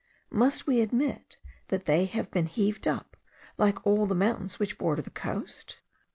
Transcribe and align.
Must 0.31 0.65
we 0.65 0.81
admit 0.81 1.37
that 1.67 1.85
they 1.85 2.05
have 2.05 2.31
been 2.31 2.47
heaved 2.47 2.87
up, 2.87 3.15
like 3.59 3.85
all 3.85 4.07
the 4.07 4.15
mountains 4.15 4.57
which 4.59 4.79
border 4.79 5.03
the 5.03 5.11
coast. 5.11 5.77